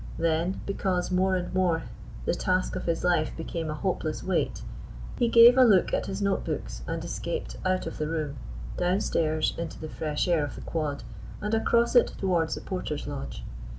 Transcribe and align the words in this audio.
Then, 0.17 0.61
because 0.65 1.11
more 1.11 1.35
and 1.35 1.53
more 1.53 1.83
the 2.25 2.33
task 2.33 2.75
of 2.75 2.85
his 2.85 3.03
life 3.03 3.37
became 3.37 3.69
a 3.69 3.75
hopeless 3.75 4.23
weight, 4.23 4.63
he 5.19 5.27
gave 5.27 5.59
a 5.59 5.63
look 5.63 5.93
at 5.93 6.07
his 6.07 6.23
notebooks 6.23 6.81
and 6.87 7.03
escaped 7.05 7.57
out 7.63 7.85
of 7.85 7.99
the 7.99 8.07
room, 8.07 8.37
downstairs 8.77 9.53
into 9.59 9.77
the 9.79 9.89
fresh 9.89 10.27
air 10.27 10.43
of 10.43 10.55
the 10.55 10.61
quad, 10.61 11.03
and 11.39 11.53
across 11.53 11.95
it 11.95 12.13
towards 12.17 12.55
the 12.55 12.61
porter's 12.61 13.05
lodge. 13.05 13.43